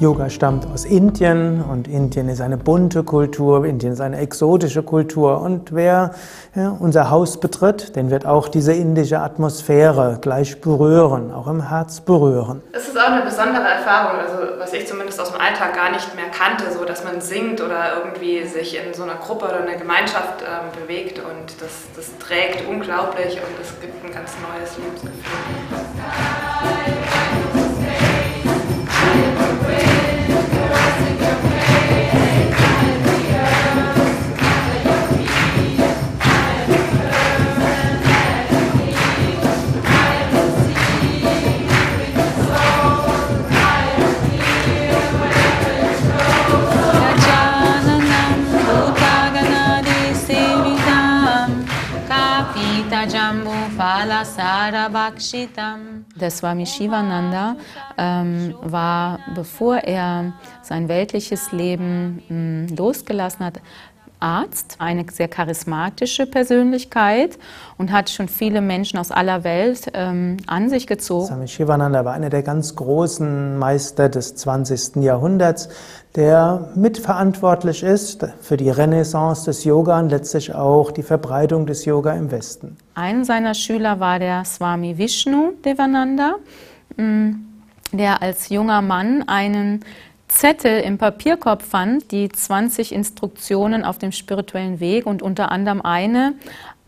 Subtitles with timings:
[0.00, 5.40] Yoga stammt aus Indien und Indien ist eine bunte Kultur, Indien ist eine exotische Kultur
[5.40, 6.10] und wer
[6.56, 12.00] ja, unser Haus betritt, den wird auch diese indische Atmosphäre gleich berühren, auch im Herz
[12.00, 12.60] berühren.
[12.72, 16.12] Es ist auch eine besondere Erfahrung, also was ich zumindest aus dem Alltag gar nicht
[16.16, 19.76] mehr kannte, so dass man singt oder irgendwie sich in so einer Gruppe oder einer
[19.76, 25.12] Gemeinschaft ähm, bewegt und das, das trägt unglaublich und es gibt ein ganz neues Lebensgefühl.
[56.14, 57.56] Der Swami Shivananda
[57.96, 63.60] ähm, war, bevor er sein weltliches Leben mh, hm, losgelassen hat,
[64.24, 67.38] Arzt, eine sehr charismatische Persönlichkeit
[67.76, 71.26] und hat schon viele Menschen aus aller Welt ähm, an sich gezogen.
[71.26, 74.96] Swami Shivananda war einer der ganz großen Meister des 20.
[75.02, 75.68] Jahrhunderts,
[76.16, 82.14] der mitverantwortlich ist für die Renaissance des Yoga und letztlich auch die Verbreitung des Yoga
[82.14, 82.78] im Westen.
[82.94, 86.36] Ein seiner Schüler war der Swami Vishnu Devananda,
[86.96, 87.32] mm,
[87.92, 89.84] der als junger Mann einen
[90.28, 96.34] Zettel im Papierkorb fand, die 20 Instruktionen auf dem spirituellen Weg und unter anderem eine,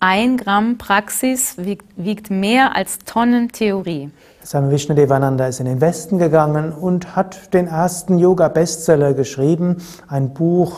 [0.00, 4.10] ein Gramm Praxis wiegt, wiegt mehr als Tonnen Theorie.
[4.46, 9.78] Swami Vishnudevananda ist in den Westen gegangen und hat den ersten Yoga-Bestseller geschrieben.
[10.06, 10.76] Ein Buch,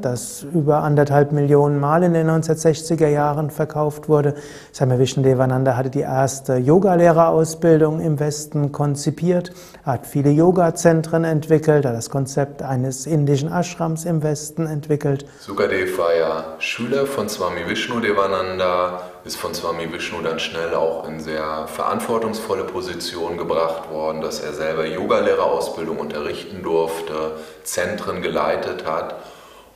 [0.00, 4.34] das über anderthalb Millionen Mal in den 1960er Jahren verkauft wurde.
[4.72, 9.50] Swami Vishnudevananda hatte die erste Yogalehrerausbildung im Westen konzipiert.
[9.84, 15.26] Er hat viele Yoga-Zentren entwickelt, hat das Konzept eines indischen Ashrams im Westen entwickelt.
[15.40, 21.20] Sukadev war ja Schüler von Swami Vishnudevananda ist von Swami Vishnu dann schnell auch in
[21.20, 29.16] sehr verantwortungsvolle Position gebracht worden, dass er selber Yogalehrerausbildung unterrichten durfte, Zentren geleitet hat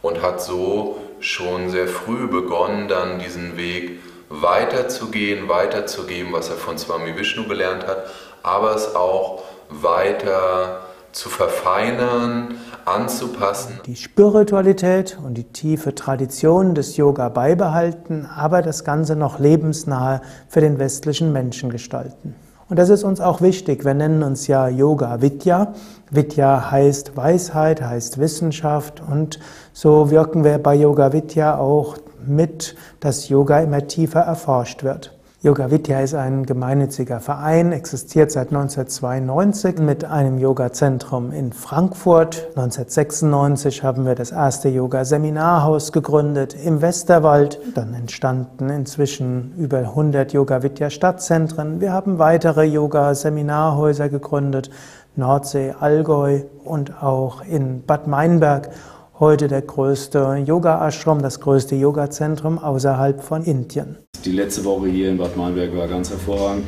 [0.01, 6.79] und hat so schon sehr früh begonnen, dann diesen Weg weiterzugehen, weiterzugeben, was er von
[6.79, 8.07] Swami Vishnu gelernt hat,
[8.43, 10.81] aber es auch weiter
[11.13, 13.81] zu verfeinern, anzupassen.
[13.87, 20.61] Die Spiritualität und die tiefe Tradition des Yoga beibehalten, aber das Ganze noch lebensnahe für
[20.61, 22.35] den westlichen Menschen gestalten.
[22.69, 23.85] Und das ist uns auch wichtig.
[23.85, 25.75] Wir nennen uns ja Yoga Vidya.
[26.11, 29.39] Vidya heißt Weisheit, heißt Wissenschaft und
[29.75, 35.13] so wirken wir bei Yoga Vidya auch mit, dass Yoga immer tiefer erforscht wird.
[35.45, 42.47] Yoga Vidya ist ein gemeinnütziger Verein, existiert seit 1992 mit einem Yoga-Zentrum in Frankfurt.
[42.55, 47.59] 1996 haben wir das erste Yoga-Seminarhaus gegründet im Westerwald.
[47.75, 51.81] Dann entstanden inzwischen über 100 Yoga Vidya Stadtzentren.
[51.81, 54.71] Wir haben weitere Yoga-Seminarhäuser gegründet,
[55.17, 58.71] Nordsee, Allgäu und auch in Bad Meinberg
[59.19, 63.99] heute der größte Yoga-Ashram, das größte Yoga-Zentrum außerhalb von Indien.
[64.25, 66.65] Die letzte Woche hier in Bad Meinberg war ganz hervorragend.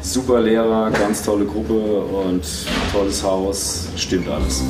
[0.00, 2.42] Super Lehrer, ganz tolle Gruppe und
[2.92, 4.62] tolles Haus, stimmt alles.